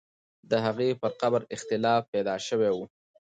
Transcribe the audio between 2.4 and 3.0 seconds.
سوی وو.